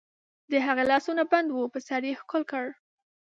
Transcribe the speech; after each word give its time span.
د 0.51 0.53
هغې 0.65 0.83
لاسونه 0.91 1.23
بند 1.31 1.49
وو، 1.51 1.71
په 1.73 1.79
سر 1.87 2.01
یې 2.09 2.13
ښکل 2.21 2.43
کړ. 2.51 2.65